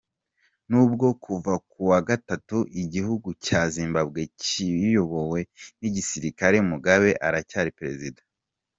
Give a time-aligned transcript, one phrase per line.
[0.69, 5.39] Nubwo kuva ku wa gatatu igihugu cya Zimbawe kiyobowe
[5.79, 8.21] n’ igisirikare Mugabe aracyari Perezida.